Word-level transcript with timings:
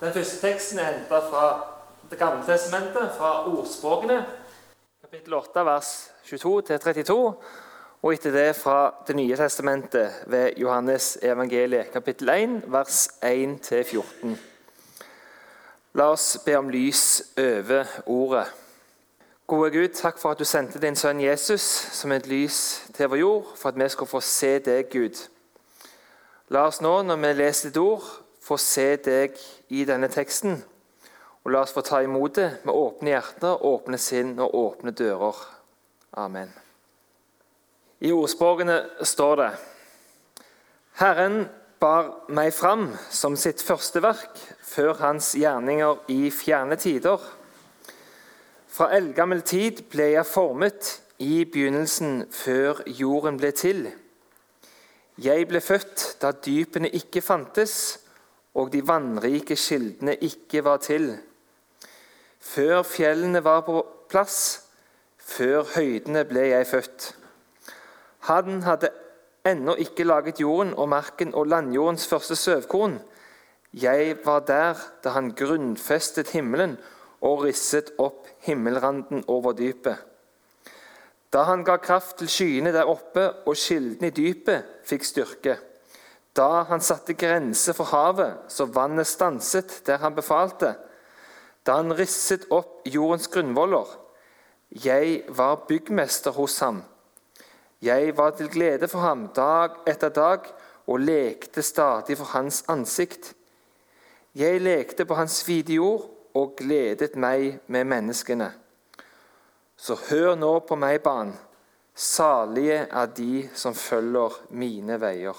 Den 0.00 0.12
første 0.12 0.46
teksten 0.46 0.78
er 0.78 0.94
henta 0.94 1.18
fra 1.20 1.66
Det 2.10 2.18
gamle 2.18 2.40
testamentet, 2.46 3.10
fra 3.16 3.44
ordspråkene, 3.46 4.26
kapittel 5.00 5.34
8, 5.34 5.64
vers 5.64 5.90
22-32, 6.24 7.16
og 8.02 8.14
etter 8.14 8.32
det 8.32 8.56
fra 8.56 8.94
Det 9.06 9.16
nye 9.16 9.36
testamentet 9.36 10.22
ved 10.26 10.56
Johannes 10.56 11.18
evangeliet, 11.22 11.92
kapittel 11.92 12.28
1, 12.28 12.62
vers 12.72 13.08
1-14. 13.24 14.38
La 15.94 16.08
oss 16.10 16.38
be 16.46 16.56
om 16.58 16.72
lys 16.72 17.22
over 17.38 17.84
ordet. 18.06 18.46
Gode 19.46 19.70
Gud, 19.70 19.88
takk 19.88 20.18
for 20.18 20.30
at 20.30 20.38
du 20.38 20.44
sendte 20.44 20.80
din 20.80 20.96
sønn 20.96 21.20
Jesus 21.20 21.60
som 21.92 22.12
et 22.12 22.26
lys 22.26 22.88
til 22.96 23.12
vår 23.12 23.20
jord, 23.20 23.54
for 23.56 23.68
at 23.68 23.78
vi 23.78 23.88
skal 23.88 24.06
få 24.06 24.20
se 24.20 24.58
deg, 24.58 24.88
Gud. 24.90 25.26
La 26.48 26.64
oss 26.66 26.80
nå, 26.80 27.02
når 27.02 27.16
vi 27.16 27.32
leser 27.44 27.68
ditt 27.68 27.82
ord, 27.84 28.06
få 28.40 28.56
se 28.56 28.94
deg 28.96 29.36
i 29.70 29.84
denne 29.88 30.10
teksten. 30.12 30.58
Og 31.44 31.54
la 31.54 31.62
oss 31.64 31.72
få 31.72 31.84
ta 31.86 32.02
imot 32.04 32.36
det 32.36 32.48
med 32.66 32.74
åpne 32.76 33.14
hjerter, 33.14 33.62
åpne 33.64 33.98
sinn 34.00 34.34
og 34.38 34.54
åpne 34.54 34.92
dører. 34.96 35.38
Amen. 36.20 36.50
I 38.00 38.12
ordspråkene 38.12 38.76
står 39.06 39.36
det 39.40 39.50
Herren 41.00 41.44
bar 41.80 42.10
meg 42.28 42.52
fram 42.52 42.90
som 43.12 43.36
sitt 43.40 43.62
første 43.64 44.02
verk 44.04 44.36
før 44.66 44.98
hans 45.00 45.32
gjerninger 45.38 46.02
i 46.12 46.28
fjerne 46.34 46.76
tider. 46.80 47.20
Fra 48.70 48.90
eldgammel 48.96 49.40
tid 49.46 49.84
ble 49.92 50.10
jeg 50.12 50.28
formet 50.28 50.92
i 51.20 51.44
begynnelsen 51.44 52.26
før 52.32 52.82
jorden 52.86 53.40
ble 53.40 53.52
til. 53.56 53.88
Jeg 55.20 55.48
ble 55.48 55.60
født 55.60 56.04
da 56.20 56.32
dypene 56.32 56.88
ikke 56.96 57.20
fantes, 57.24 57.99
og 58.54 58.72
de 58.72 58.82
vannrike 58.86 59.56
kildene 59.56 60.16
ikke 60.16 60.64
var 60.64 60.82
til. 60.82 61.12
Før 62.40 62.82
fjellene 62.82 63.44
var 63.44 63.60
på 63.66 63.82
plass, 64.10 64.62
før 65.18 65.64
høydene 65.76 66.24
ble 66.24 66.48
jeg 66.50 66.66
født. 66.66 67.10
Han 68.30 68.62
hadde 68.62 68.90
ennå 69.46 69.74
ikke 69.78 70.04
laget 70.04 70.40
jorden 70.40 70.74
og 70.74 70.88
marken 70.88 71.34
og 71.34 71.46
landjordens 71.46 72.06
første 72.08 72.36
søvkorn. 72.36 72.98
Jeg 73.72 74.16
var 74.24 74.40
der 74.40 74.74
da 75.04 75.14
han 75.14 75.30
grunnfestet 75.36 76.32
himmelen 76.34 76.76
og 77.20 77.44
risset 77.44 77.92
opp 77.98 78.26
himmelranden 78.46 79.24
over 79.28 79.52
dypet. 79.52 79.96
Da 81.32 81.44
han 81.46 81.62
ga 81.64 81.76
kraft 81.76 82.18
til 82.18 82.28
skyene 82.28 82.72
der 82.74 82.88
oppe 82.90 83.28
og 83.46 83.54
kildene 83.54 84.10
i 84.10 84.14
dypet 84.14 84.80
fikk 84.88 85.06
styrke. 85.06 85.58
Da 86.36 86.62
han 86.68 86.80
satte 86.80 87.16
grenser 87.18 87.74
for 87.74 87.90
havet, 87.90 88.46
så 88.48 88.68
vannet 88.70 89.06
stanset 89.06 89.80
der 89.86 89.98
han 89.98 90.14
befalte. 90.14 90.74
Da 91.66 91.80
han 91.80 91.92
risset 91.96 92.46
opp 92.54 92.86
jordens 92.88 93.28
grunnvoller. 93.28 93.88
Jeg 94.70 95.24
var 95.28 95.64
byggmester 95.68 96.30
hos 96.30 96.58
ham. 96.62 96.84
Jeg 97.82 98.16
var 98.16 98.30
til 98.30 98.48
glede 98.48 98.88
for 98.88 99.00
ham 99.00 99.28
dag 99.34 99.80
etter 99.88 100.08
dag 100.08 100.46
og 100.86 101.00
lekte 101.00 101.62
stadig 101.62 102.16
for 102.18 102.30
hans 102.36 102.62
ansikt. 102.68 103.34
Jeg 104.34 104.60
lekte 104.60 105.04
på 105.04 105.14
hans 105.18 105.42
hvite 105.42 105.74
jord 105.74 106.06
og 106.34 106.54
gledet 106.56 107.16
meg 107.16 107.58
med 107.66 107.88
menneskene. 107.90 108.52
Så 109.76 109.96
hør 110.10 110.36
nå 110.36 110.58
på 110.68 110.76
meg, 110.76 111.00
barn. 111.02 111.32
Salige 111.94 112.84
er 112.86 113.06
de 113.16 113.48
som 113.54 113.74
følger 113.74 114.36
mine 114.50 115.00
veier. 115.00 115.36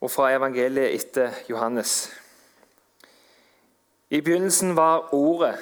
Og 0.00 0.10
fra 0.10 0.30
evangeliet 0.32 0.94
etter 0.94 1.30
Johannes. 1.50 2.12
I 4.10 4.20
begynnelsen 4.20 4.76
var 4.76 5.14
Ordet. 5.14 5.58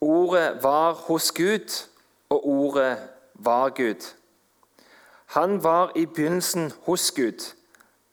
Ordet 0.00 0.62
var 0.62 0.92
hos 0.92 1.32
Gud, 1.32 1.88
og 2.28 2.48
Ordet 2.48 2.98
var 3.34 3.68
Gud. 3.68 4.14
Han 5.26 5.62
var 5.62 5.92
i 5.96 6.06
begynnelsen 6.06 6.72
hos 6.82 7.12
Gud. 7.12 7.54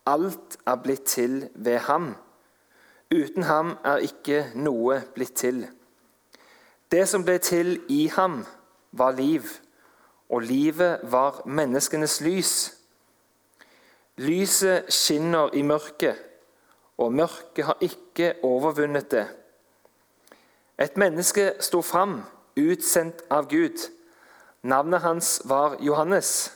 Alt 0.05 0.57
er 0.67 0.75
blitt 0.75 1.03
til 1.03 1.49
ved 1.55 1.77
ham. 1.77 2.15
Uten 3.15 3.43
ham 3.43 3.77
er 3.83 3.97
ikke 3.97 4.51
noe 4.55 5.01
blitt 5.13 5.33
til. 5.33 5.67
Det 6.91 7.07
som 7.09 7.25
ble 7.25 7.37
til 7.37 7.79
i 7.89 8.07
ham, 8.07 8.45
var 8.91 9.11
liv, 9.11 9.41
og 10.29 10.41
livet 10.41 10.99
var 11.03 11.41
menneskenes 11.45 12.21
lys. 12.21 12.73
Lyset 14.17 14.93
skinner 14.93 15.49
i 15.53 15.61
mørket, 15.61 16.15
og 16.97 17.11
mørket 17.11 17.65
har 17.67 17.81
ikke 17.83 18.29
overvunnet 18.47 19.09
det. 19.11 19.25
Et 20.79 20.95
menneske 20.97 21.49
sto 21.59 21.81
fram, 21.83 22.21
utsendt 22.55 23.25
av 23.29 23.49
Gud. 23.51 23.89
Navnet 24.63 25.03
hans 25.03 25.41
var 25.45 25.75
Johannes. 25.83 26.53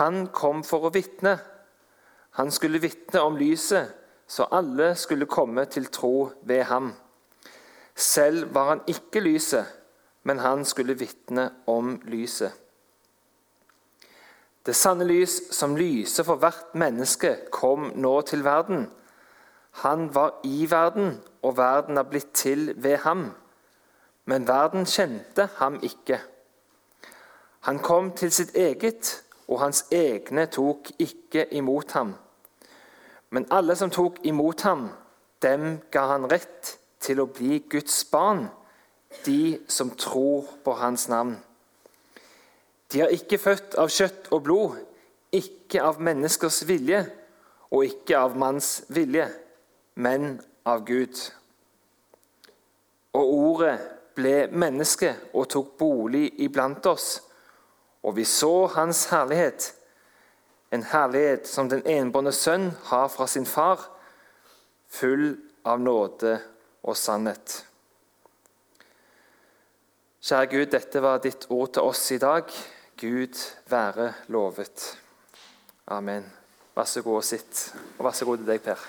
Han 0.00 0.26
kom 0.34 0.64
for 0.66 0.88
å 0.88 0.90
vitne. 0.94 1.36
Han 2.34 2.50
skulle 2.50 2.82
vitne 2.82 3.22
om 3.22 3.38
lyset, 3.38 3.94
så 4.26 4.48
alle 4.50 4.96
skulle 4.98 5.30
komme 5.30 5.68
til 5.70 5.86
tro 5.94 6.32
ved 6.42 6.64
ham. 6.72 6.90
Selv 7.94 8.50
var 8.54 8.72
han 8.72 8.82
ikke 8.90 9.22
lyset, 9.22 9.70
men 10.26 10.42
han 10.42 10.66
skulle 10.66 10.98
vitne 10.98 11.52
om 11.70 12.00
lyset. 12.10 12.63
Det 14.66 14.76
sanne 14.76 15.04
lys 15.04 15.40
som 15.52 15.76
lyser 15.76 16.24
for 16.24 16.40
hvert 16.40 16.74
menneske, 16.74 17.36
kom 17.52 17.90
nå 18.00 18.20
til 18.20 18.44
verden. 18.44 18.86
Han 19.84 20.14
var 20.14 20.40
i 20.44 20.66
verden, 20.70 21.20
og 21.42 21.56
verden 21.56 21.98
er 21.98 22.08
blitt 22.08 22.32
til 22.32 22.72
ved 22.76 22.96
ham. 22.96 23.26
Men 24.24 24.48
verden 24.48 24.86
kjente 24.86 25.48
ham 25.56 25.80
ikke. 25.82 26.20
Han 27.60 27.78
kom 27.78 28.12
til 28.12 28.32
sitt 28.32 28.56
eget, 28.56 29.24
og 29.48 29.60
hans 29.60 29.84
egne 29.92 30.46
tok 30.46 30.88
ikke 30.98 31.46
imot 31.54 31.92
ham. 31.92 32.14
Men 33.30 33.46
alle 33.50 33.76
som 33.76 33.90
tok 33.90 34.18
imot 34.22 34.62
ham, 34.62 34.88
dem 35.42 35.80
ga 35.90 36.06
han 36.14 36.28
rett 36.32 36.78
til 37.00 37.20
å 37.20 37.26
bli 37.28 37.58
Guds 37.70 38.04
barn, 38.08 38.46
de 39.26 39.58
som 39.68 39.90
tror 39.90 40.46
på 40.64 40.72
hans 40.80 41.08
navn. 41.08 41.36
De 42.94 43.00
er 43.02 43.10
ikke 43.10 43.40
født 43.42 43.74
av 43.82 43.90
kjøtt 43.90 44.28
og 44.30 44.44
blod, 44.46 44.74
ikke 45.34 45.82
av 45.82 45.96
menneskers 45.98 46.60
vilje 46.68 47.00
og 47.74 47.88
ikke 47.88 48.20
av 48.20 48.36
manns 48.38 48.84
vilje, 48.94 49.26
men 49.98 50.36
av 50.62 50.84
Gud. 50.86 51.18
Og 53.18 53.32
ordet 53.34 53.74
ble 54.14 54.34
menneske 54.54 55.10
og 55.34 55.48
tok 55.50 55.72
bolig 55.80 56.28
iblant 56.46 56.86
oss, 56.86 57.16
og 58.06 58.14
vi 58.14 58.28
så 58.28 58.68
hans 58.76 59.08
herlighet, 59.10 59.72
en 60.70 60.86
herlighet 60.86 61.50
som 61.50 61.66
den 61.70 61.82
enbårne 61.90 62.30
sønn 62.30 62.70
har 62.92 63.10
fra 63.10 63.26
sin 63.30 63.46
far, 63.46 63.82
full 64.86 65.32
av 65.66 65.82
nåde 65.82 66.36
og 66.86 66.94
sannhet. 66.98 67.64
Kjære 70.24 70.50
Gud, 70.54 70.70
dette 70.72 71.02
var 71.02 71.18
ditt 71.26 71.50
ord 71.50 71.74
til 71.74 71.90
oss 71.90 72.06
i 72.14 72.22
dag. 72.22 72.48
Gud 73.00 73.38
være 73.70 74.12
lovet. 74.32 74.96
Amen. 75.90 76.26
Vær 76.74 76.86
så 76.88 77.02
god 77.02 77.20
og 77.20 77.26
sitt. 77.26 77.64
Og 77.98 78.06
vær 78.06 78.14
så 78.16 78.26
god 78.28 78.40
til 78.40 78.48
deg, 78.48 78.62
Per. 78.64 78.84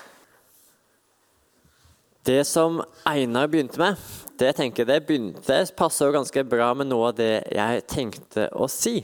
Det 2.26 2.40
som 2.48 2.80
Einar 3.06 3.46
begynte 3.46 3.78
med, 3.78 4.00
det 4.38 4.56
tenker 4.58 4.82
jeg 4.82 4.88
det 4.88 5.04
begynte, 5.06 5.60
passer 5.78 6.08
jo 6.08 6.16
ganske 6.16 6.42
bra 6.48 6.72
med 6.74 6.90
noe 6.90 7.12
av 7.12 7.18
det 7.20 7.44
jeg 7.54 7.84
tenkte 7.86 8.48
å 8.50 8.66
si. 8.70 8.98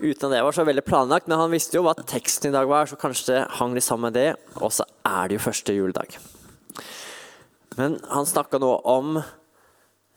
Uten 0.00 0.26
at 0.26 0.34
det 0.34 0.42
var 0.42 0.56
så 0.56 0.64
veldig 0.66 0.82
planlagt, 0.82 1.28
men 1.30 1.38
han 1.38 1.52
visste 1.52 1.78
jo 1.78 1.84
hva 1.86 1.94
teksten 1.94 2.50
i 2.50 2.56
dag 2.56 2.66
var, 2.66 2.90
så 2.90 2.98
kanskje 2.98 3.34
det 3.34 3.44
hang 3.60 3.76
litt 3.76 3.86
sammen 3.86 4.08
med 4.08 4.18
det. 4.18 4.30
Og 4.58 4.72
så 4.74 4.86
er 5.06 5.30
det 5.30 5.38
jo 5.38 5.44
første 5.46 5.76
juledag. 5.76 6.16
Men 7.78 8.00
han 8.10 8.26
snakka 8.26 8.58
nå 8.58 8.72
om 8.88 9.20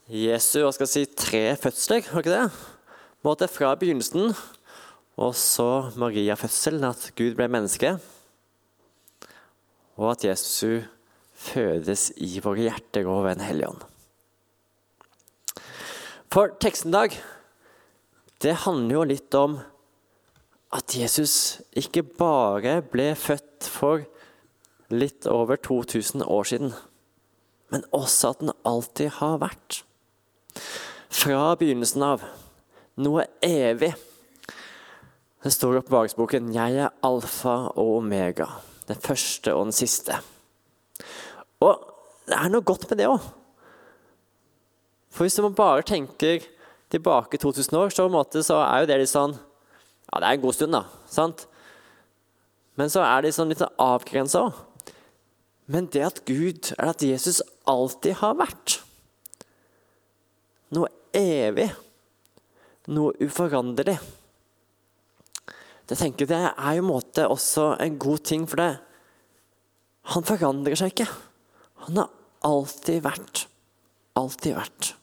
Jesu 0.10 0.64
hva 0.64 0.72
skal 0.74 0.88
jeg 0.88 0.94
si, 0.96 1.18
tre 1.20 1.44
fødsler, 1.60 2.08
var 2.10 2.26
ikke 2.26 2.34
det? 2.34 2.73
Måte 3.24 3.48
fra 3.48 3.72
begynnelsen, 3.80 4.34
og 5.16 5.36
så 5.40 5.94
Maria-fødselen, 5.96 6.84
at 6.84 7.06
Gud 7.16 7.38
ble 7.38 7.48
menneske. 7.48 7.94
Og 9.96 10.10
at 10.12 10.26
Jesu 10.28 10.82
fødes 11.32 12.10
i 12.18 12.42
våre 12.44 12.66
hjerter 12.66 13.08
og 13.08 13.24
ved 13.24 13.38
Den 13.38 13.46
hellige 13.48 13.70
ånd. 13.70 13.86
For 16.34 16.52
teksten 16.60 16.92
i 16.92 16.98
dag 16.98 17.18
det 18.44 18.58
handler 18.66 18.98
jo 18.98 19.08
litt 19.08 19.36
om 19.40 19.60
at 20.76 20.96
Jesus 20.98 21.62
ikke 21.80 22.04
bare 22.04 22.82
ble 22.82 23.14
født 23.16 23.70
for 23.72 24.04
litt 24.92 25.30
over 25.32 25.56
2000 25.64 26.26
år 26.28 26.50
siden, 26.50 26.74
men 27.72 27.86
også 27.96 28.34
at 28.34 28.42
den 28.44 28.56
alltid 28.68 29.16
har 29.22 29.40
vært. 29.46 29.84
Fra 31.14 31.54
begynnelsen 31.56 32.04
av. 32.04 32.26
Noe 33.02 33.26
evig. 33.42 33.94
Det 35.44 35.52
står 35.52 35.74
i 35.74 35.80
oppbevaringsboken 35.82 36.54
'Jeg 36.54 36.76
er 36.78 36.94
alfa 37.04 37.74
og 37.74 37.98
omega', 37.98 38.62
den 38.88 38.96
første 38.96 39.54
og 39.54 39.66
den 39.66 39.72
siste. 39.72 40.20
Og 41.60 41.80
det 42.28 42.38
er 42.38 42.50
noe 42.50 42.62
godt 42.62 42.90
med 42.90 42.98
det 42.98 43.08
òg. 43.08 43.20
For 45.10 45.24
hvis 45.24 45.42
man 45.42 45.56
bare 45.56 45.82
tenker 45.82 46.46
tilbake 46.90 47.38
2000 47.38 47.78
år, 47.78 47.90
så, 47.90 48.44
så 48.44 48.56
er 48.62 48.80
jo 48.80 48.86
det 48.86 49.00
litt 49.00 49.10
sånn 49.10 49.40
Ja, 50.14 50.20
det 50.20 50.28
er 50.28 50.34
en 50.34 50.42
god 50.42 50.54
stund, 50.54 50.72
da. 50.72 50.84
sant? 51.08 51.48
Men 52.76 52.90
så 52.90 53.02
er 53.02 53.22
det 53.22 53.34
sånn 53.34 53.50
litt 53.50 53.58
sånn 53.58 53.80
avgrensa 53.80 54.44
òg. 54.46 54.54
Men 55.66 55.88
det 55.88 56.04
at 56.06 56.26
Gud, 56.26 56.74
eller 56.78 56.92
at 56.92 57.02
Jesus 57.02 57.42
alltid 57.66 58.14
har 58.20 58.36
vært 58.36 58.84
noe 60.70 60.90
evig, 61.14 61.72
noe 62.92 63.14
uforanderlig 63.24 63.96
Det 65.88 65.98
tenker 66.00 66.28
jeg 66.28 66.50
er 66.52 66.76
jo 66.78 66.84
en 66.84 66.90
måte 66.90 67.28
også 67.28 67.74
en 67.84 68.00
god 68.00 68.24
ting, 68.28 68.48
for 68.50 68.60
det 68.60 68.72
han 70.12 70.26
forandrer 70.28 70.76
seg 70.76 70.92
ikke. 70.92 71.08
Han 71.88 72.00
har 72.02 72.10
alltid 72.44 73.04
vært. 73.06 73.46
Alltid 74.20 74.56
vært. 74.58 74.94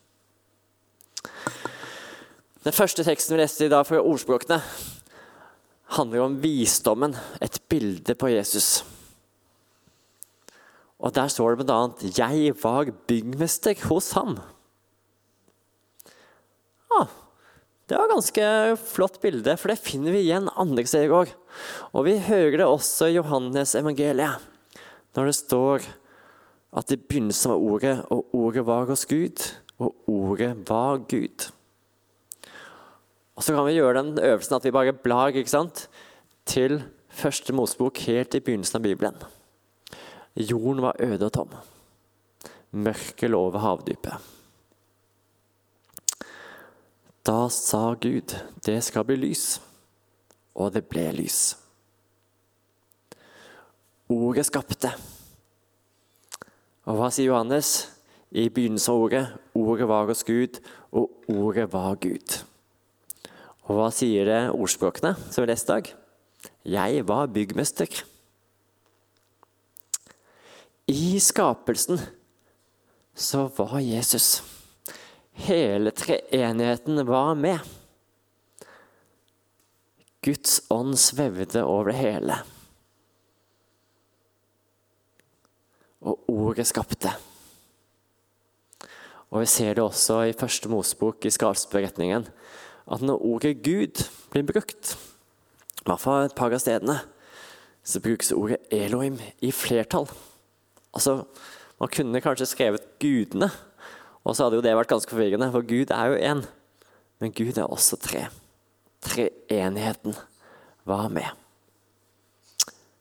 Den 2.65 2.77
første 2.77 3.05
teksten 3.07 3.37
vi 3.37 3.41
leste 3.41 3.65
i 3.65 3.73
dag 3.73 3.87
fra 3.89 4.03
ordspråkene, 4.05 4.61
handler 5.97 6.25
om 6.27 6.37
visdommen, 6.43 7.17
et 7.41 7.57
bilde 7.69 8.15
på 8.15 8.29
Jesus. 8.31 8.83
Og 11.01 11.15
Der 11.15 11.29
står 11.29 11.57
det 11.57 11.67
bl.a.: 11.67 11.89
'Jeg 12.03 12.55
var 12.63 12.93
byggmester 13.09 13.75
hos 13.89 14.13
ham'. 14.13 14.39
Ah, 16.93 17.09
det 17.91 17.99
var 17.99 18.07
et 18.07 18.15
ganske 18.15 18.49
flott 18.87 19.17
bilde, 19.23 19.57
for 19.59 19.73
det 19.73 19.83
finner 19.83 20.15
vi 20.15 20.23
igjen 20.23 20.47
andre 20.55 20.85
steder 20.87 21.15
òg. 21.17 21.33
Og 21.91 22.07
vi 22.07 22.19
hører 22.23 22.61
det 22.61 22.69
også 22.69 23.09
i 23.11 23.17
Johannes 23.17 23.75
evangeliet, 23.79 24.45
når 25.19 25.31
det 25.31 25.39
står 25.41 25.89
at 26.79 26.93
i 26.95 27.01
begynnelsen 27.01 27.51
var 27.51 27.65
Ordet, 27.67 27.97
og 28.15 28.37
Ordet 28.37 28.63
var 28.67 28.87
hos 28.87 29.03
Gud, 29.11 29.43
og 29.83 29.97
Ordet 30.07 30.53
var 30.69 31.03
Gud. 31.11 31.51
Og 33.35 33.43
Så 33.43 33.57
kan 33.57 33.67
vi 33.67 33.79
gjøre 33.79 34.03
den 34.03 34.19
øvelsen 34.23 34.55
at 34.55 34.65
vi 34.65 34.75
bare 34.77 34.93
blar 34.93 35.35
ikke 35.35 35.51
sant? 35.51 35.89
til 36.51 36.81
første 37.15 37.53
Mosebok 37.55 37.99
helt 38.09 38.35
i 38.35 38.41
begynnelsen 38.43 38.81
av 38.81 38.83
Bibelen. 38.83 39.19
Jorden 40.35 40.83
var 40.83 40.99
øde 40.99 41.27
og 41.29 41.33
tom. 41.33 41.53
Mørket 42.73 43.31
lå 43.31 43.39
over 43.51 43.63
havdypet. 43.63 44.40
Da 47.27 47.49
sa 47.53 47.95
Gud, 48.01 48.33
det 48.65 48.79
skal 48.85 49.05
bli 49.05 49.19
lys. 49.21 49.61
Og 50.57 50.73
det 50.75 50.87
ble 50.89 51.07
lys. 51.13 51.55
Ordet 54.11 54.47
skapte. 54.49 54.91
Og 56.89 56.97
hva 56.99 57.11
sier 57.13 57.31
Johannes? 57.31 57.91
I 58.31 58.47
begynnelsen 58.49 58.95
av 58.95 59.03
ordet. 59.05 59.25
Ordet 59.59 59.89
var 59.91 60.07
hos 60.09 60.23
Gud, 60.25 60.61
og 60.95 61.11
ordet 61.29 61.67
var 61.73 61.99
Gud. 62.03 62.37
Og 63.67 63.77
hva 63.79 63.91
sier 63.95 64.27
det 64.27 64.39
ordspråkene 64.55 65.17
som 65.29 65.43
vi 65.43 65.51
leste 65.51 65.71
i 65.71 65.75
dag? 65.77 65.91
Jeg 66.65 67.05
var 67.07 67.31
byggmester. 67.31 67.91
I 70.91 71.19
skapelsen 71.23 72.01
så 73.15 73.45
var 73.59 73.79
Jesus. 73.79 74.41
Hele 75.41 75.91
treenigheten 75.97 77.07
var 77.07 77.35
med. 77.35 77.59
Guds 80.21 80.61
ånd 80.69 80.99
svevde 81.01 81.63
over 81.65 81.91
det 81.91 81.97
hele. 81.97 82.37
Og 86.05 86.29
ordet 86.29 86.67
skapte. 86.69 87.13
Og 89.31 89.41
Vi 89.41 89.47
ser 89.47 89.75
det 89.75 89.85
også 89.85 90.19
i 90.27 90.37
første 90.37 90.69
Mosebok, 90.69 91.25
i 91.25 91.31
skapsberetningen, 91.31 92.27
at 92.91 93.03
når 93.03 93.25
ordet 93.25 93.63
Gud 93.63 94.03
blir 94.33 94.45
brukt, 94.45 94.97
i 95.81 95.87
hvert 95.87 96.03
fall 96.03 96.27
et 96.27 96.35
par 96.37 96.53
av 96.53 96.61
stedene, 96.61 96.99
så 97.87 98.03
brukes 98.03 98.33
ordet 98.37 98.59
Elohim 98.75 99.17
i 99.41 99.53
flertall. 99.55 100.11
Altså, 100.93 101.25
Man 101.81 101.89
kunne 101.89 102.21
kanskje 102.21 102.47
skrevet 102.47 102.99
'gudene', 102.99 103.49
og 104.25 104.37
så 104.37 104.47
hadde 104.47 104.59
jo 104.61 104.65
det 104.65 104.77
vært 104.77 104.91
ganske 104.91 105.13
forvirrende, 105.13 105.51
for 105.53 105.65
Gud 105.67 105.93
er 105.95 106.13
jo 106.13 106.19
én. 106.33 106.43
Men 107.21 107.33
Gud 107.37 107.59
er 107.59 107.69
også 107.69 107.97
tre. 108.01 108.27
Treenigheten 109.05 110.17
var 110.89 111.09
med. 111.09 111.29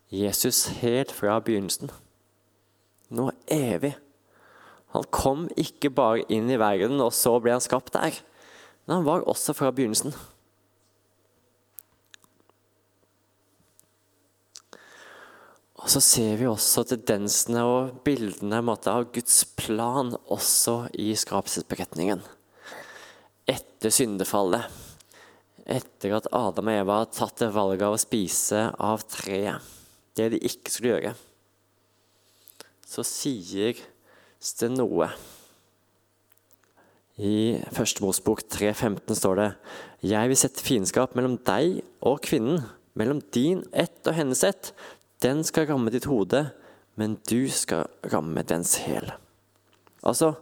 Jesus 0.10 0.66
helt 0.80 1.12
fra 1.14 1.38
begynnelsen. 1.44 1.92
Nå 3.14 3.30
evig. 3.52 3.94
Han 4.96 5.06
kom 5.14 5.46
ikke 5.60 5.92
bare 5.94 6.26
inn 6.34 6.50
i 6.50 6.58
verden, 6.60 6.98
og 7.04 7.14
så 7.14 7.36
ble 7.42 7.54
han 7.54 7.64
skapt 7.64 7.94
der. 7.94 8.16
Men 8.88 9.00
han 9.00 9.06
var 9.06 9.28
også 9.30 9.54
fra 9.54 9.70
begynnelsen. 9.76 10.16
Og 15.90 15.96
så 15.96 16.04
ser 16.06 16.36
vi 16.38 16.46
også 16.46 16.84
tendensene 16.86 17.64
og 17.66 17.96
bildene 18.06 18.60
av 18.62 19.08
Guds 19.10 19.40
plan 19.58 20.12
også 20.30 20.84
i 20.94 21.08
skapelsesberetningen. 21.18 22.20
Etter 23.50 23.90
syndefallet, 23.90 24.68
etter 25.66 26.14
at 26.14 26.28
Adam 26.30 26.70
og 26.70 26.78
Eva 26.84 26.98
har 27.00 27.10
tatt 27.10 27.42
det 27.42 27.48
valget 27.56 27.88
av 27.88 27.96
å 27.98 28.02
spise 28.04 28.68
av 28.78 29.02
treet, 29.10 29.66
det 30.14 30.28
de 30.36 30.44
ikke 30.52 30.76
skulle 30.76 30.92
gjøre, 30.94 31.16
så 32.86 33.08
sier 33.10 33.82
det 34.62 34.72
noe. 34.76 35.10
I 37.18 37.64
Første 37.74 38.06
Mosbok 38.06 38.46
3,15 38.46 39.18
står 39.24 39.42
det 39.42 39.50
Jeg 40.14 40.30
vil 40.30 40.42
sette 40.46 40.70
fiendskap 40.70 41.18
mellom 41.18 41.42
deg 41.50 41.82
og 42.06 42.22
kvinnen, 42.30 42.62
mellom 42.94 43.26
din 43.34 43.66
ett 43.74 44.06
og 44.06 44.22
hennes 44.22 44.46
ett. 44.46 44.74
Den 45.24 45.44
skal 45.44 45.68
ramme 45.68 45.92
ditt 45.92 46.08
hode, 46.08 46.46
men 46.96 47.18
du 47.28 47.50
skal 47.52 47.90
ramme 48.12 48.44
dens 48.48 48.78
hæl. 48.86 49.12
Altså 50.04 50.34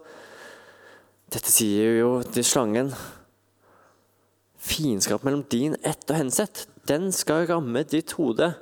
Dette 1.33 1.51
sier 1.51 1.97
jo 1.97 2.11
til 2.23 2.45
slangen. 2.45 2.93
Fiendskap 4.57 5.25
mellom 5.25 5.43
din 5.51 5.75
ett 5.83 6.05
og 6.07 6.15
hensett, 6.21 6.67
den 6.87 7.09
skal 7.11 7.47
ramme 7.49 7.83
ditt 7.83 8.13
hode. 8.15 8.53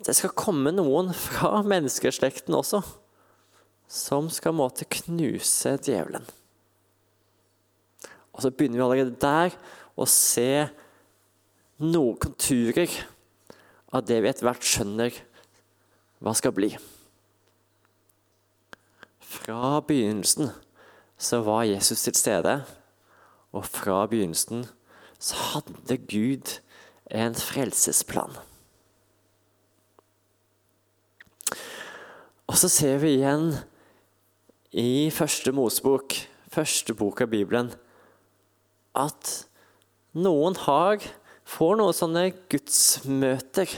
Det 0.00 0.14
skal 0.16 0.32
komme 0.32 0.72
noen 0.72 1.12
fra 1.12 1.60
menneskeslekten 1.66 2.56
også, 2.56 2.80
som 3.90 4.30
skal 4.32 4.56
måtte 4.56 4.88
knuse 4.88 5.74
djevelen. 5.84 6.24
Og 8.32 8.44
så 8.46 8.54
begynner 8.54 8.80
vi 8.80 8.86
allerede 8.86 9.20
der 9.20 9.56
å 10.00 10.06
se 10.08 10.70
noen 11.82 12.16
konturer 12.20 12.88
av 13.90 14.06
det 14.06 14.20
vi 14.22 14.30
etter 14.30 14.46
hvert 14.46 14.66
skjønner 14.66 15.14
hva 16.20 16.34
skal 16.36 16.54
bli. 16.54 16.70
Fra 19.20 19.80
begynnelsen 19.86 20.52
så 21.20 21.40
var 21.46 21.68
Jesus 21.68 22.02
til 22.06 22.16
stede, 22.18 22.60
og 23.52 23.66
fra 23.66 24.04
begynnelsen 24.10 24.64
så 25.20 25.36
hadde 25.52 25.98
Gud 26.10 26.56
en 27.10 27.34
frelsesplan. 27.34 28.38
Og 32.50 32.58
så 32.58 32.70
ser 32.72 32.98
vi 32.98 33.14
igjen 33.18 33.52
i 34.74 35.10
første 35.14 35.52
Mosebok, 35.54 36.14
første 36.50 36.94
bok 36.98 37.22
av 37.22 37.30
Bibelen, 37.30 37.70
at 38.98 39.30
noen 40.18 40.56
har 40.66 40.98
får 41.50 41.78
noen 41.80 41.96
sånne 41.96 42.28
gudsmøter 42.52 43.72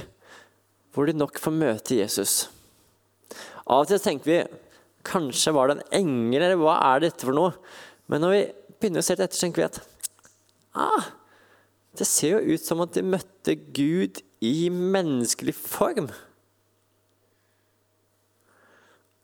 hvor 0.93 1.09
de 1.09 1.17
nok 1.17 1.41
får 1.41 1.55
møte 1.57 1.97
Jesus. 1.97 2.51
Av 3.65 3.85
og 3.85 3.89
til 3.89 4.03
tenker 4.03 4.29
vi 4.29 4.41
kanskje 5.07 5.55
var 5.57 5.71
det 5.71 5.79
en 5.79 5.97
engel, 6.03 6.43
eller 6.43 6.61
hva 6.61 6.77
er 6.93 7.07
dette 7.07 7.27
for 7.27 7.37
noe? 7.37 7.55
Men 8.11 8.23
når 8.25 8.35
vi 8.35 8.43
begynner 8.77 9.03
å 9.03 9.07
se 9.07 9.17
etter, 9.17 9.33
tenker 9.33 9.63
vi 9.63 9.69
at 9.71 9.81
ah, 10.77 11.09
det 11.99 12.09
ser 12.09 12.37
jo 12.37 12.57
ut 12.57 12.65
som 12.65 12.83
at 12.85 12.95
de 12.97 13.05
møtte 13.05 13.57
Gud 13.77 14.21
i 14.43 14.69
menneskelig 14.73 15.55
form. 15.57 16.11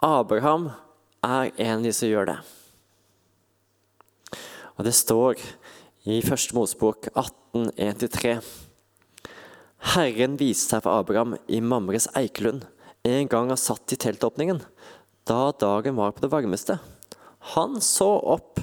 Abraham 0.05 0.71
er 1.27 1.51
en 1.57 1.81
av 1.81 1.87
de 1.87 1.93
som 1.97 2.11
gjør 2.11 2.31
det. 2.31 2.39
Og 4.79 4.87
det 4.87 4.95
står 4.95 5.43
i 6.07 6.21
Første 6.23 6.55
Mosebok 6.55 7.09
18, 7.15 7.73
1-3. 7.75 8.37
Herren 9.95 10.37
viste 10.39 10.75
seg 10.75 10.85
for 10.85 11.01
Abraham 11.01 11.35
i 11.51 11.59
Mamres 11.65 12.07
eikelund 12.19 12.67
en 13.09 13.31
gang 13.31 13.51
han 13.51 13.59
satt 13.59 13.95
i 13.95 13.99
teltåpningen, 13.99 14.61
da 15.27 15.53
dagen 15.59 15.97
var 15.99 16.13
på 16.13 16.23
det 16.25 16.31
varmeste. 16.33 16.79
Han 17.55 17.79
så 17.83 18.09
opp 18.35 18.61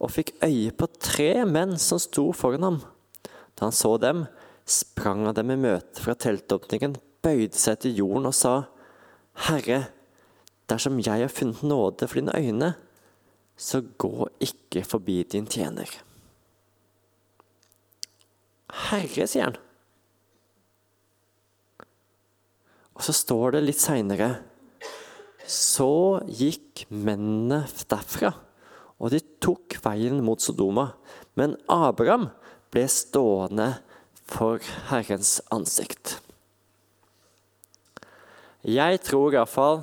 og 0.00 0.12
fikk 0.12 0.34
øye 0.44 0.72
på 0.76 0.88
tre 1.00 1.44
menn 1.48 1.76
som 1.80 2.00
sto 2.00 2.30
foran 2.36 2.66
ham. 2.66 2.78
Da 3.54 3.68
han 3.68 3.76
så 3.76 3.94
dem, 4.00 4.24
sprang 4.64 5.26
han 5.28 5.36
dem 5.36 5.52
i 5.54 5.58
møte 5.60 6.02
fra 6.02 6.16
teltåpningen, 6.16 6.96
bøyde 7.24 7.58
seg 7.60 7.82
til 7.84 8.02
jorden 8.02 8.30
og 8.30 8.36
sa, 8.36 8.54
Herre, 9.46 9.84
dersom 10.70 11.00
jeg 11.00 11.24
har 11.24 11.32
funnet 11.32 11.64
nåde 11.64 12.08
for 12.08 12.20
dine 12.20 12.36
øyne, 12.36 12.74
så 13.60 13.82
gå 14.00 14.30
ikke 14.40 14.84
forbi 14.88 15.20
din 15.28 15.48
tjener. 15.50 16.00
Herre, 18.90 19.26
sier 19.26 19.48
han. 19.48 19.58
Og 22.94 23.04
så 23.06 23.14
står 23.16 23.56
det 23.56 23.64
litt 23.64 23.80
seinere 23.80 24.28
Så 25.48 26.20
gikk 26.28 26.84
mennene 26.92 27.62
derfra, 27.88 28.34
og 29.00 29.14
de 29.14 29.22
tok 29.42 29.78
veien 29.82 30.20
mot 30.24 30.42
Sodoma. 30.42 30.90
Men 31.34 31.56
Abraham 31.72 32.28
ble 32.70 32.84
stående 32.92 33.70
for 34.30 34.60
Herrens 34.90 35.38
ansikt. 35.50 36.18
Jeg 38.60 39.00
tror 39.08 39.32
iallfall 39.32 39.82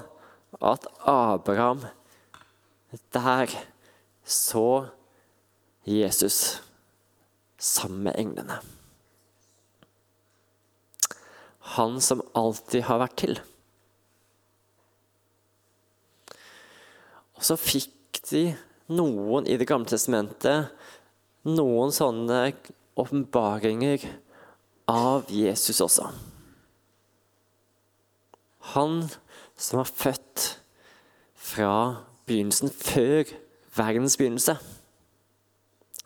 at 0.62 0.86
Abraham 1.10 1.82
der 3.13 3.51
så 4.24 4.88
Jesus 5.88 6.62
sammen 7.58 8.03
med 8.03 8.13
englene. 8.22 8.62
Han 11.76 12.00
som 12.04 12.24
alltid 12.38 12.86
har 12.88 13.02
vært 13.04 13.18
til. 13.20 13.40
Og 17.38 17.44
så 17.46 17.58
fikk 17.60 18.22
de 18.32 18.50
noen 18.88 19.46
i 19.46 19.58
Det 19.60 19.68
gamle 19.68 19.90
testamentet 19.90 20.72
noen 21.48 21.94
sånne 21.96 22.40
åpenbaringer 23.00 24.04
av 24.92 25.30
Jesus 25.32 25.80
også. 25.84 26.10
Han 28.74 29.06
som 29.58 29.82
var 29.82 29.92
født 29.92 30.48
fra 31.48 31.74
begynnelsen, 32.28 32.72
før 32.72 33.32
verdens 33.78 34.18
begynnelse. 34.20 34.58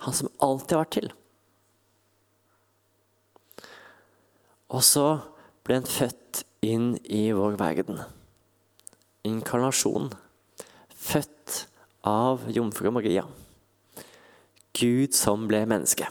Han 0.05 0.17
som 0.17 0.29
alltid 0.41 0.75
har 0.75 0.83
vært 0.83 0.95
til. 0.97 1.09
Og 4.71 4.85
så 4.85 5.07
ble 5.71 5.77
han 5.79 5.87
født 5.87 6.41
inn 6.67 6.87
i 7.07 7.29
vår 7.31 7.53
verden. 7.55 8.01
Inkarnasjon. 9.23 10.09
Født 10.91 11.61
av 12.03 12.43
jomfru 12.51 12.89
Maria. 12.91 13.23
Gud 14.75 15.15
som 15.15 15.45
ble 15.47 15.61
menneske. 15.71 16.09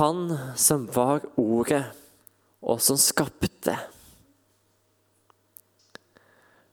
Han 0.00 0.34
som 0.58 0.88
var 0.90 1.22
Ordet, 1.38 1.84
og 2.58 2.82
som 2.82 2.98
skapte 2.98 3.78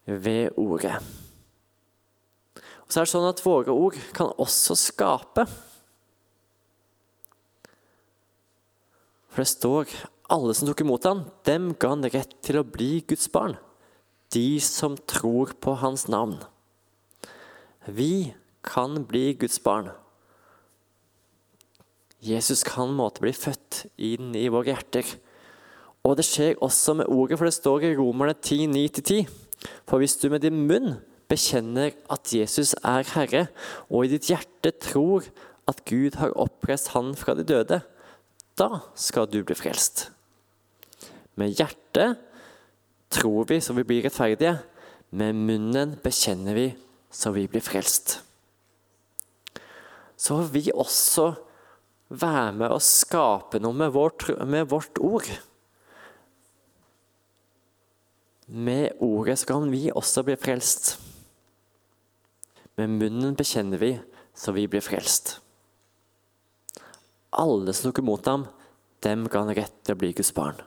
ved 0.10 0.58
Ordet. 0.58 0.98
Og 2.58 2.90
så 2.90 3.04
er 3.04 3.06
det 3.06 3.14
sånn 3.14 3.30
at 3.30 3.46
våre 3.46 3.78
ord 3.86 4.02
kan 4.18 4.34
også 4.42 4.74
skape. 4.88 5.46
For 9.38 9.46
det 9.46 9.52
står 9.54 9.92
alle 10.34 10.54
som 10.58 10.66
tok 10.66 10.80
imot 10.82 11.04
ham, 11.06 11.20
dem 11.46 11.68
ga 11.78 11.92
han 11.92 12.02
rett 12.10 12.32
til 12.42 12.58
å 12.58 12.64
bli 12.66 13.04
Guds 13.06 13.28
barn. 13.30 13.52
De 14.34 14.58
som 14.66 14.96
tror 15.06 15.52
på 15.62 15.76
hans 15.78 16.08
navn. 16.10 16.40
Vi 17.86 18.34
kan 18.66 19.04
bli 19.06 19.36
Guds 19.38 19.60
barn. 19.62 19.92
Jesus 22.26 22.64
kan 22.66 22.96
måte 22.98 23.22
bli 23.22 23.30
født 23.38 23.84
inn 24.02 24.32
i 24.34 24.48
våre 24.50 24.72
hjerter. 24.72 25.06
Og 26.02 26.16
det 26.18 26.26
skjer 26.26 26.58
også 26.66 26.96
med 26.98 27.12
ordet, 27.14 27.38
for 27.38 27.46
det 27.46 27.54
står 27.60 27.86
i 27.86 27.92
Romerne 28.00 28.34
10, 28.34 28.72
9-10. 28.74 29.30
For 29.86 30.02
hvis 30.02 30.18
du 30.18 30.32
med 30.34 30.42
din 30.48 30.64
munn 30.66 30.96
bekjenner 31.30 31.94
at 32.10 32.34
Jesus 32.34 32.74
er 32.82 33.06
Herre, 33.14 33.46
og 33.86 34.08
i 34.08 34.16
ditt 34.16 34.32
hjerte 34.34 34.74
tror 34.82 35.30
at 35.70 35.86
Gud 35.86 36.18
har 36.18 36.34
oppreist 36.34 36.96
Han 36.98 37.14
fra 37.14 37.38
de 37.38 37.46
døde, 37.46 37.84
da 38.58 38.82
skal 38.98 39.30
du 39.30 39.44
bli 39.46 39.56
frelst. 39.58 40.08
Med 41.38 41.54
hjertet 41.54 42.18
tror 43.14 43.46
vi 43.50 43.60
så 43.62 43.76
vi 43.78 43.86
blir 43.88 44.06
rettferdige. 44.08 44.58
Med 45.10 45.38
munnen 45.38 45.96
bekjenner 46.04 46.58
vi 46.58 46.68
så 47.14 47.32
vi 47.36 47.46
blir 47.48 47.64
frelst. 47.64 48.18
Så 50.18 50.40
får 50.40 50.50
vi 50.56 50.64
også 50.74 51.30
være 52.10 52.56
med 52.58 52.74
å 52.74 52.82
skape 52.82 53.62
noe 53.62 53.76
med, 53.78 53.94
vårt, 53.94 54.26
med 54.48 54.68
vårt 54.72 54.98
ord. 54.98 55.30
Med 58.48 58.98
ordet 59.04 59.38
skal 59.44 59.68
vi 59.70 59.88
også 59.92 60.24
bli 60.26 60.38
frelst. 60.40 60.96
Med 62.78 62.94
munnen 62.98 63.36
bekjenner 63.38 63.82
vi 63.82 63.92
så 64.38 64.54
vi 64.56 64.66
blir 64.72 64.82
frelst. 64.86 65.38
Alle 67.38 67.74
som 67.74 67.90
tok 67.90 68.02
imot 68.02 68.26
ham, 68.26 68.48
dem 69.06 69.28
ga 69.30 69.44
han 69.44 69.54
rett 69.54 69.76
til 69.86 69.94
å 69.94 70.02
bli 70.02 70.12
Guds 70.18 70.34
barn. 70.34 70.58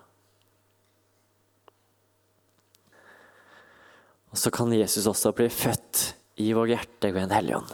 Og 4.31 4.39
så 4.39 4.53
kan 4.55 4.71
Jesus 4.71 5.09
også 5.11 5.33
bli 5.35 5.49
født 5.50 6.05
i 6.41 6.53
vår 6.55 6.77
hjerte 6.77 7.11
ved 7.11 7.27
en 7.27 7.35
hellig 7.35 7.57
ånd. 7.59 7.73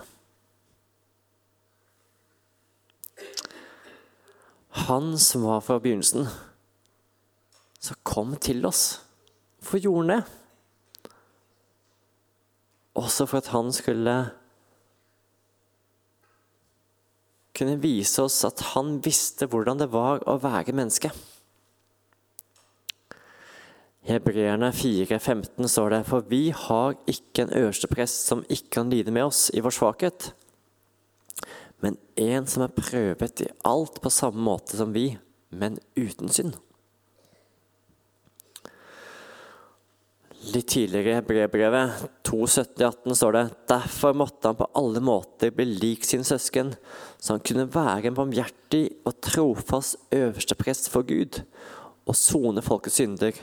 Han 4.87 5.17
som 5.21 5.45
var 5.45 5.61
fra 5.65 5.79
begynnelsen, 5.81 6.29
så 7.81 7.97
kom 8.07 8.37
til 8.41 8.65
oss. 8.69 9.03
for 9.61 9.83
gjorde 9.83 10.15
det? 10.15 11.13
Også 12.95 13.27
for 13.27 13.43
at 13.43 13.51
han 13.53 13.73
skulle 13.73 14.31
kunne 17.57 17.79
vise 17.81 18.23
oss 18.23 18.43
at 18.47 18.61
han 18.75 18.99
visste 19.05 19.49
hvordan 19.51 19.81
det 19.81 19.91
var 19.95 20.23
å 20.29 20.37
være 20.43 20.75
menneske. 20.77 21.11
I 24.07 24.15
Hebreerne 24.15 24.69
4,15 24.71 25.67
står 25.67 25.91
det 25.91 26.03
For 26.07 26.27
vi 26.31 26.45
har 26.55 26.95
ikke 27.11 27.47
en 27.47 27.57
øverste 27.59 27.91
prest 27.91 28.29
som 28.29 28.45
ikke 28.47 28.77
kan 28.79 28.93
lide 28.93 29.15
med 29.15 29.27
oss 29.33 29.49
i 29.51 29.63
vår 29.65 29.75
svakhet, 29.75 30.29
men 31.83 31.99
en 32.17 32.47
som 32.49 32.63
er 32.65 32.77
prøvet 32.77 33.43
i 33.43 33.51
alt 33.67 33.99
på 34.03 34.13
samme 34.13 34.41
måte 34.41 34.79
som 34.79 34.95
vi, 34.95 35.11
men 35.51 35.81
uten 35.99 36.31
synd. 36.33 36.55
Litt 40.57 40.71
tidligere 40.73 41.19
i 41.21 41.25
brevbrevet 41.27 42.05
2.17-18 42.25 43.17
står 43.19 43.35
det 43.35 43.41
Derfor 43.69 44.15
måtte 44.17 44.49
han 44.49 44.57
på 44.57 44.69
alle 44.79 45.03
måter 45.05 45.51
bli 45.53 45.67
lik 45.69 46.07
sin 46.09 46.25
søsken, 46.25 46.71
så 47.21 47.35
han 47.35 47.43
kunne 47.45 47.67
være 47.75 48.09
en 48.09 48.17
barmhjertig 48.17 48.81
og 49.05 49.19
trofast 49.27 49.99
øversteprest 50.17 50.89
for 50.89 51.05
Gud 51.05 51.43
og 52.07 52.17
sone 52.17 52.65
folkets 52.65 52.97
synder. 53.03 53.37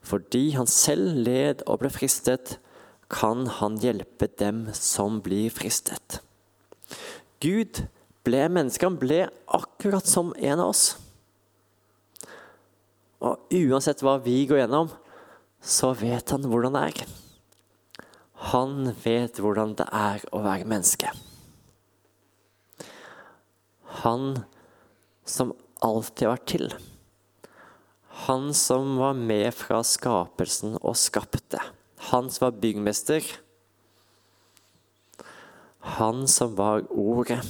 Fordi 0.00 0.54
han 0.56 0.70
selv 0.70 1.18
led 1.26 1.66
og 1.66 1.82
ble 1.82 1.92
fristet, 1.92 2.56
kan 3.12 3.44
han 3.60 3.76
hjelpe 3.82 4.30
dem 4.40 4.66
som 4.72 5.20
blir 5.20 5.52
fristet. 5.52 6.22
Gud 7.42 7.84
ble 8.24 8.46
menneske. 8.48 8.86
Han 8.86 8.96
ble 9.02 9.26
akkurat 9.44 10.08
som 10.08 10.32
en 10.40 10.62
av 10.62 10.72
oss. 10.72 10.94
Og 13.20 13.52
uansett 13.52 14.00
hva 14.00 14.16
vi 14.24 14.44
går 14.48 14.64
gjennom, 14.64 14.88
så 15.66 15.90
vet 15.98 16.30
han 16.30 16.46
hvordan 16.46 16.76
det 16.76 16.82
er. 16.92 17.14
Han 18.52 18.92
vet 19.02 19.40
hvordan 19.42 19.74
det 19.78 19.86
er 19.90 20.22
å 20.30 20.42
være 20.44 20.68
menneske. 20.68 21.10
Han 24.04 24.44
som 25.26 25.54
alltid 25.82 26.28
har 26.28 26.36
vært 26.36 26.50
til. 26.52 26.68
Han 28.26 28.52
som 28.54 28.94
var 29.00 29.18
med 29.18 29.50
fra 29.56 29.82
skapelsen 29.84 30.78
og 30.78 30.94
skapte. 31.00 31.60
Han 32.12 32.30
som 32.30 32.46
var 32.46 32.60
byggmester. 32.62 33.24
Han 35.98 36.26
som 36.30 36.54
var 36.58 36.86
ordet. 36.90 37.42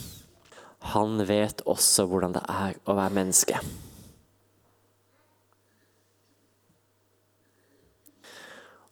Han 0.95 1.21
vet 1.29 1.61
også 1.69 2.07
hvordan 2.09 2.39
det 2.39 2.47
er 2.49 2.79
å 2.87 2.97
være 2.97 3.19
menneske. 3.21 3.61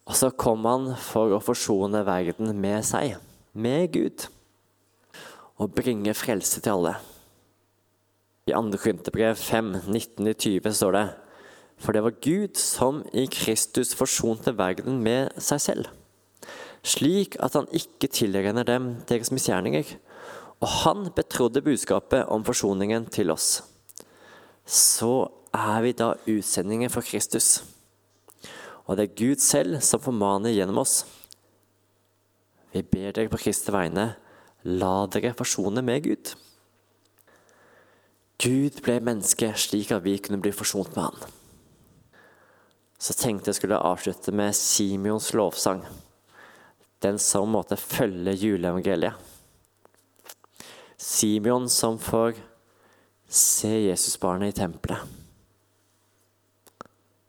Og 0.04 0.16
så 0.18 0.28
kom 0.36 0.66
han 0.68 0.90
for 1.00 1.32
å 1.32 1.42
forsone 1.42 2.02
verden 2.04 2.52
med 2.60 2.84
seg, 2.84 3.16
med 3.56 3.88
Gud, 3.94 4.26
og 5.56 5.72
bringe 5.72 6.12
frelse 6.16 6.60
til 6.60 6.74
alle. 6.74 6.94
I 8.44 8.52
2. 8.52 8.76
Korinterbrev 8.76 9.38
5, 9.40 9.70
19-20 9.88 10.74
står 10.76 10.96
det 10.98 11.04
For 11.80 11.96
det 11.96 12.02
var 12.04 12.18
Gud 12.20 12.60
som 12.60 13.00
i 13.16 13.24
Kristus 13.32 13.94
forsonte 13.96 14.52
verden 14.58 15.00
med 15.04 15.32
seg 15.40 15.62
selv, 15.64 15.92
slik 16.84 17.38
at 17.40 17.56
han 17.56 17.70
ikke 17.72 18.12
tilregner 18.12 18.66
dem 18.68 18.90
deres 19.08 19.32
misgjerninger. 19.32 19.96
Og 20.60 20.68
han 20.84 21.08
betrodde 21.16 21.64
budskapet 21.64 22.28
om 22.32 22.44
forsoningen 22.44 23.08
til 23.12 23.32
oss. 23.32 23.64
Så 24.64 25.26
er 25.54 25.80
vi 25.84 25.96
da 25.96 26.12
utsendinger 26.28 26.92
for 26.92 27.04
Kristus. 27.04 27.62
Og 28.84 28.96
det 28.96 29.06
er 29.06 29.18
Gud 29.18 29.40
selv 29.40 29.80
som 29.84 30.02
formaner 30.02 30.52
gjennom 30.52 30.82
oss. 30.82 31.02
Vi 32.74 32.82
ber 32.82 33.14
dere 33.14 33.30
på 33.32 33.40
Kristi 33.40 33.72
vegne, 33.72 34.10
la 34.66 34.94
dere 35.12 35.34
forsone 35.36 35.82
med 35.84 36.04
Gud. 36.04 36.34
Gud 38.44 38.80
ble 38.84 38.98
menneske 39.00 39.52
slik 39.56 39.92
at 39.94 40.04
vi 40.04 40.18
kunne 40.18 40.42
bli 40.42 40.52
forsont 40.52 40.96
med 40.96 41.06
Han. 41.06 41.34
Så 42.98 43.14
tenkte 43.16 43.50
jeg 43.50 43.60
skulle 43.60 43.78
avslutte 43.78 44.32
med 44.32 44.56
Simeons 44.56 45.32
lovsang. 45.36 45.84
Den 47.04 47.18
som 47.20 47.52
måtte 47.52 47.76
følge 47.76 48.32
juleevangeliet. 48.32 49.14
Simeon 50.96 51.68
som 51.68 51.98
får 52.00 52.38
se 53.28 53.68
Jesusbarnet 53.68 54.54
i 54.54 54.56
tempelet. 54.56 54.98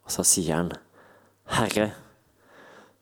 Og 0.05 0.13
så 0.13 0.23
sier 0.27 0.55
han, 0.55 0.71
Herre, 1.45 1.91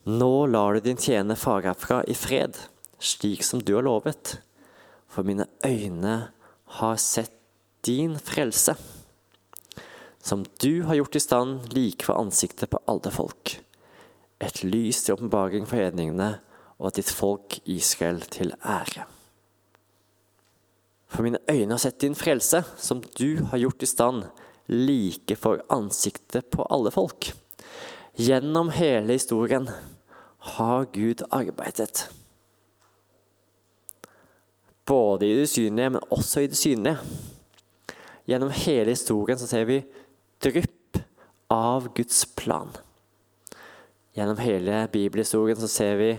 nå 0.04 0.46
lar 0.52 0.74
du 0.74 0.80
din 0.84 1.00
tjener 1.00 1.40
fare 1.40 1.70
herfra 1.70 2.02
i 2.04 2.16
fred, 2.16 2.58
slik 3.00 3.44
som 3.44 3.62
du 3.64 3.76
har 3.78 3.86
lovet, 3.88 4.38
for 5.08 5.24
mine 5.24 5.48
øyne 5.66 6.16
har 6.80 6.98
sett 7.00 7.32
din 7.88 8.18
frelse, 8.20 8.76
som 10.24 10.44
du 10.60 10.84
har 10.84 11.00
gjort 11.00 11.16
i 11.16 11.24
stand 11.24 11.74
like 11.76 12.06
for 12.06 12.20
ansiktet 12.20 12.72
på 12.72 12.82
alle 12.88 13.12
folk, 13.16 13.58
et 14.44 14.64
lys 14.64 15.04
til 15.04 15.16
åpenbaring 15.16 15.68
for 15.68 15.80
hedningene 15.80 16.34
og 16.80 16.96
ditt 16.98 17.12
folk 17.12 17.62
Israel 17.70 18.24
til 18.28 18.52
ære. 18.60 19.06
For 21.08 21.24
mine 21.24 21.40
øyne 21.48 21.76
har 21.76 21.84
sett 21.84 22.02
din 22.02 22.16
frelse, 22.18 22.64
som 22.76 23.04
du 23.20 23.44
har 23.52 23.62
gjort 23.62 23.84
i 23.86 23.90
stand 23.90 24.26
like 24.68 25.36
for 25.38 25.62
ansiktet 25.72 26.50
på 26.52 26.66
alle 26.74 26.92
folk. 26.92 27.32
Gjennom 28.13 28.70
hele 28.70 29.15
historien 29.15 29.70
har 30.38 30.86
Gud 30.93 31.24
arbeidet. 31.34 32.10
Både 34.86 35.25
i 35.25 35.34
det 35.34 35.48
usynlige, 35.48 35.89
men 35.96 36.12
også 36.13 36.43
i 36.43 36.50
det 36.51 36.60
synlige. 36.60 37.00
Gjennom 38.29 38.51
hele 38.53 38.93
historien 38.93 39.39
så 39.39 39.48
ser 39.50 39.65
vi 39.65 39.79
drypp 40.43 41.00
av 41.50 41.88
Guds 41.98 42.25
plan. 42.38 42.70
Gjennom 44.13 44.38
hele 44.43 44.84
bibelhistorien 44.93 45.58
så 45.58 45.72
ser 45.72 45.98
vi 45.98 46.12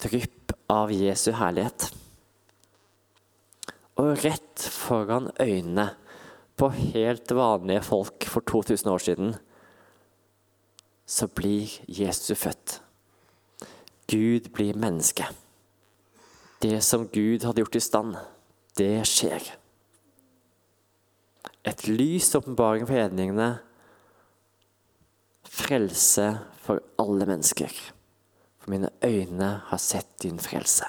drypp 0.00 0.54
av 0.72 0.94
Jesu 0.94 1.34
herlighet. 1.36 1.90
Og 4.00 4.14
rett 4.24 4.64
foran 4.72 5.28
øynene 5.42 5.90
på 6.58 6.70
helt 6.72 7.36
vanlige 7.36 7.84
folk 7.84 8.24
for 8.32 8.46
2000 8.48 8.90
år 8.94 9.04
siden, 9.04 9.36
så 11.08 11.28
blir 11.32 11.72
Jesus 11.88 12.36
født. 12.38 12.80
Gud 14.08 14.50
blir 14.52 14.76
menneske. 14.76 15.24
Det 16.60 16.82
som 16.84 17.06
Gud 17.08 17.46
hadde 17.46 17.62
gjort 17.62 17.78
i 17.78 17.82
stand, 17.82 18.18
det 18.76 19.06
skjer. 19.08 19.46
Et 21.64 21.86
lys 21.88 22.28
åpenbaring 22.36 22.84
for 22.88 22.96
hedningene. 22.96 23.48
Frelse 25.48 26.28
for 26.64 26.82
alle 27.00 27.28
mennesker. 27.28 27.72
For 28.60 28.72
mine 28.72 28.92
øyne 29.04 29.50
har 29.70 29.80
sett 29.80 30.10
din 30.22 30.40
frelse. 30.40 30.84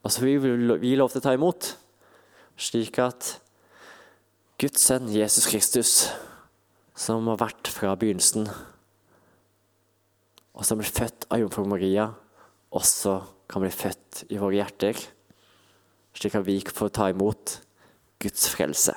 Og 0.00 0.12
så 0.12 0.24
vil 0.24 0.40
vi 0.80 0.96
lov 0.96 1.12
til 1.12 1.20
å 1.20 1.24
ta 1.24 1.36
imot, 1.36 1.74
slik 2.56 2.96
at 3.04 3.34
Guds 4.60 4.80
sønn 4.88 5.08
Jesus 5.12 5.48
Kristus, 5.48 5.92
som 7.00 7.28
har 7.30 7.38
vært 7.40 7.70
fra 7.72 7.94
begynnelsen, 7.96 8.48
og 10.52 10.66
som 10.66 10.80
blir 10.80 10.90
født 10.90 11.24
av 11.32 11.40
jomfru 11.40 11.64
Maria, 11.70 12.10
også 12.76 13.20
kan 13.50 13.64
bli 13.64 13.72
født 13.72 14.24
i 14.28 14.38
våre 14.40 14.58
hjerter, 14.58 14.98
slik 16.14 16.36
at 16.36 16.44
vi 16.44 16.58
får 16.60 16.92
ta 16.98 17.08
imot 17.10 17.56
Guds 18.20 18.48
frelse. 18.52 18.94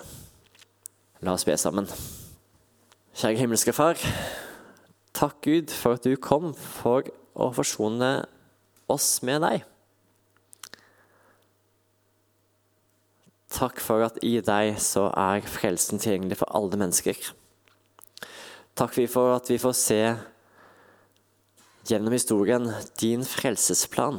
La 1.23 1.35
oss 1.37 1.45
be 1.47 1.55
sammen. 1.57 1.87
Kjære 3.15 3.39
himmelske 3.39 3.71
Far. 3.75 3.99
Takk, 5.15 5.37
Gud, 5.45 5.71
for 5.71 5.95
at 5.95 6.03
du 6.03 6.17
kom 6.19 6.51
for 6.57 7.07
å 7.33 7.51
forsone 7.55 8.25
oss 8.91 9.21
med 9.23 9.45
deg. 9.45 9.63
Takk 13.53 13.79
for 13.85 14.03
at 14.03 14.17
i 14.25 14.33
deg 14.43 14.75
så 14.81 15.07
er 15.13 15.45
frelsen 15.45 16.01
tilgjengelig 16.01 16.41
for 16.41 16.51
alle 16.57 16.81
mennesker. 16.81 17.21
Takk 18.73 18.95
for 19.05 19.35
at 19.35 19.49
vi 19.51 19.59
får 19.61 19.75
se 19.77 19.99
gjennom 21.85 22.15
historien 22.15 22.71
din 22.97 23.21
frelsesplan. 23.27 24.17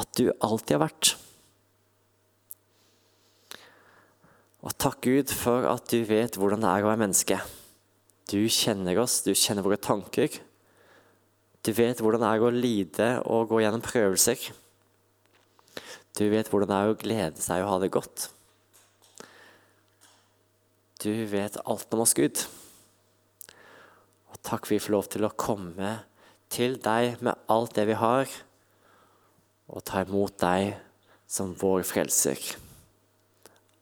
At 0.00 0.08
du 0.16 0.30
alltid 0.40 0.78
har 0.78 0.86
vært. 0.86 1.10
Og 4.62 4.72
takk, 4.80 5.02
Gud, 5.04 5.34
for 5.34 5.66
at 5.68 5.90
du 5.90 5.98
vet 6.08 6.38
hvordan 6.38 6.62
det 6.62 6.70
er 6.70 6.86
å 6.86 6.88
være 6.88 7.02
menneske. 7.02 7.36
Du 8.30 8.38
kjenner 8.48 9.02
oss, 9.02 9.20
du 9.26 9.34
kjenner 9.36 9.66
våre 9.66 9.80
tanker. 9.82 10.38
Du 11.62 11.72
vet 11.76 12.00
hvordan 12.00 12.22
det 12.22 12.30
er 12.30 12.46
å 12.46 12.54
lide 12.54 13.10
og 13.26 13.50
gå 13.50 13.60
gjennom 13.60 13.84
prøvelser. 13.84 14.48
Du 16.16 16.24
vet 16.32 16.48
hvordan 16.48 16.70
det 16.70 16.78
er 16.78 16.94
å 16.94 16.98
glede 17.02 17.44
seg 17.44 17.60
og 17.60 17.74
ha 17.74 17.78
det 17.82 17.92
godt. 17.92 18.30
Du 21.02 21.10
vet 21.28 21.60
alt 21.66 21.92
om 21.92 22.06
oss, 22.06 22.16
Gud. 22.16 22.46
Takk 24.42 24.66
vi 24.70 24.80
får 24.82 24.94
lov 24.94 25.08
til 25.12 25.26
å 25.26 25.34
komme 25.38 25.94
til 26.52 26.76
deg 26.82 27.22
med 27.24 27.38
alt 27.52 27.76
det 27.78 27.86
vi 27.88 27.96
har, 27.98 28.28
og 29.72 29.84
ta 29.88 30.02
imot 30.04 30.36
deg 30.42 30.74
som 31.30 31.54
vår 31.56 31.84
frelser. 31.88 32.38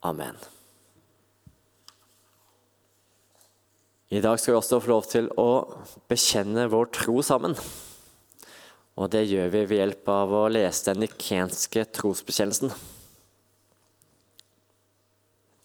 Amen. 0.07 0.37
I 4.11 4.20
dag 4.23 4.40
skal 4.40 4.55
vi 4.55 4.59
også 4.59 4.81
få 4.83 4.90
lov 4.90 5.07
til 5.11 5.29
å 5.38 5.51
bekjenne 6.11 6.66
vår 6.70 6.88
tro 6.94 7.20
sammen. 7.23 7.55
Og 8.99 9.11
det 9.12 9.23
gjør 9.31 9.53
vi 9.53 9.64
ved 9.70 9.79
hjelp 9.79 10.09
av 10.11 10.33
å 10.35 10.46
lese 10.51 10.90
den 10.90 11.05
nikenske 11.05 11.85
trosbekjennelsen. 11.94 12.75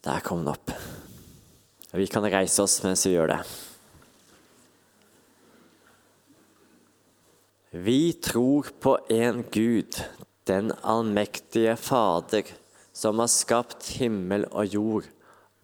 Der 0.06 0.22
kom 0.22 0.46
den 0.46 0.54
opp. 0.54 0.70
Vi 1.96 2.06
kan 2.12 2.28
reise 2.30 2.62
oss 2.62 2.78
mens 2.86 3.08
vi 3.08 3.16
gjør 3.16 3.34
det. 3.34 3.40
Vi 7.78 8.14
tror 8.14 8.68
på 8.80 8.98
en 9.10 9.44
Gud, 9.52 10.04
den 10.48 10.72
allmektige 10.82 11.74
Fader, 11.76 12.48
som 12.94 13.20
har 13.20 13.28
skapt 13.28 13.90
himmel 13.98 14.46
og 14.48 14.70
jord, 14.72 15.10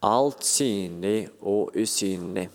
alt 0.04 0.44
synlig 0.44 1.30
og 1.40 1.72
usynlig. 1.72 2.50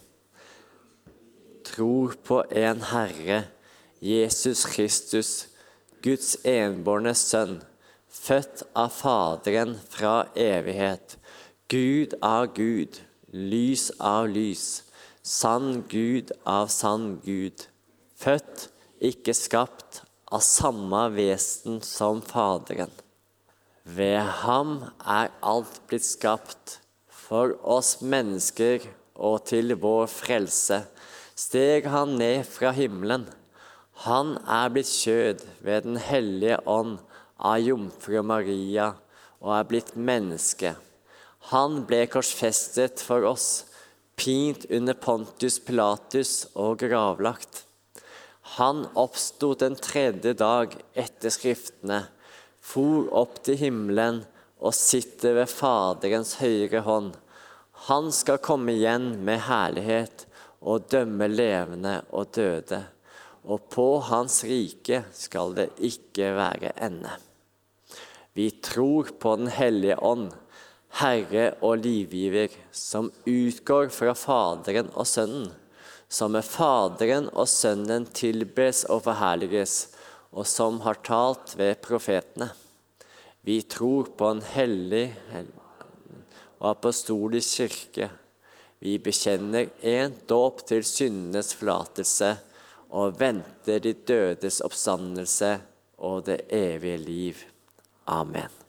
Tror 1.65 2.19
på 2.29 2.43
en 2.53 2.85
Herre, 2.91 3.41
Jesus 4.05 4.67
Kristus, 4.75 5.33
Guds 6.05 6.37
enbårne 6.45 7.17
Sønn, 7.17 7.63
født 8.13 8.67
av 8.77 8.93
Faderen 8.93 9.79
fra 9.89 10.27
evighet, 10.37 11.17
Gud 11.73 12.21
av 12.21 12.53
Gud, 12.53 13.01
lys 13.33 13.89
av 13.97 14.29
lys, 14.29 14.85
sann 15.25 15.87
Gud 15.89 16.37
av 16.45 16.69
sann 16.69 17.15
Gud, 17.25 17.71
født, 18.21 18.69
ikke 19.01 19.35
skapt, 19.37 20.03
av 20.27 20.43
samme 20.43 21.05
vesen 21.15 21.79
som 21.87 22.19
Faderen. 22.25 22.91
Ved 23.87 24.19
ham 24.43 24.81
er 25.07 25.31
alt 25.47 25.79
blitt 25.87 26.07
skapt, 26.07 26.81
for 27.07 27.55
oss 27.63 28.01
mennesker 28.03 28.83
og 29.15 29.45
til 29.49 29.75
vår 29.83 30.09
frelse 30.11 30.83
steg 31.37 31.87
han 31.93 32.17
ned 32.19 32.47
fra 32.49 32.73
himmelen. 32.73 33.27
Han 34.07 34.37
er 34.43 34.73
blitt 34.73 34.91
kjød 34.91 35.45
ved 35.65 35.85
Den 35.85 36.01
hellige 36.01 36.59
ånd 36.65 36.99
av 37.37 37.61
jomfru 37.61 38.23
Maria 38.25 38.95
og 39.43 39.53
er 39.59 39.69
blitt 39.69 39.95
menneske. 39.97 40.75
Han 41.53 41.85
ble 41.87 42.07
korsfestet 42.11 43.03
for 43.05 43.27
oss, 43.29 43.67
pint 44.17 44.65
under 44.73 44.97
Pontus 44.97 45.61
Pilatus 45.61 46.49
og 46.57 46.81
gravlagt. 46.81 47.66
Han 48.55 48.87
oppsto 48.95 49.55
den 49.59 49.75
tredje 49.75 50.33
dag 50.39 50.77
etter 50.95 51.33
Skriftene, 51.35 52.05
for 52.63 53.11
opp 53.15 53.41
til 53.47 53.59
himmelen 53.59 54.23
og 54.63 54.75
sitter 54.75 55.35
ved 55.41 55.51
Faderens 55.51 56.37
høyre 56.41 56.83
hånd. 56.87 57.13
Han 57.91 58.13
skal 58.15 58.41
komme 58.43 58.75
igjen 58.79 59.17
med 59.27 59.45
herlighet 59.49 60.25
og 60.63 60.87
dømme 60.91 61.29
levende 61.31 61.99
og 62.15 62.31
døde. 62.39 62.81
Og 63.47 63.69
på 63.71 63.87
hans 64.09 64.41
rike 64.49 65.05
skal 65.15 65.55
det 65.59 65.69
ikke 65.91 66.33
være 66.39 66.73
ende. 66.83 67.13
Vi 68.37 68.51
tror 68.63 69.13
på 69.21 69.37
Den 69.37 69.49
hellige 69.49 69.99
ånd, 70.03 70.31
Herre 71.01 71.53
og 71.61 71.79
livgiver, 71.85 72.49
som 72.73 73.11
utgår 73.27 73.89
fra 73.93 74.15
Faderen 74.17 74.91
og 74.95 75.07
Sønnen, 75.07 75.51
som 76.09 76.33
med 76.33 76.45
Faderen 76.45 77.29
og 77.33 77.49
Sønnen 77.51 78.07
tilbes 78.15 78.85
og 78.91 79.05
forherliges, 79.07 79.77
og 80.37 80.47
som 80.47 80.81
har 80.85 81.01
talt 81.07 81.55
ved 81.59 81.81
profetene. 81.85 82.51
Vi 83.47 83.61
tror 83.63 84.11
på 84.19 84.31
en 84.35 84.43
hellig 84.43 85.09
og 86.59 86.71
apostolisk 86.73 87.63
kirke. 87.63 88.11
Vi 88.83 88.99
bekjenner 88.99 89.71
én 89.83 90.19
dåp 90.29 90.67
til 90.69 90.85
syndenes 90.85 91.55
forlatelse 91.57 92.35
og 92.91 93.17
venter 93.21 93.81
de 93.83 93.95
dødes 94.07 94.61
oppstandelse 94.67 95.57
og 95.97 96.27
det 96.29 96.43
evige 96.53 97.01
liv. 97.07 97.49
Amen. 98.07 98.66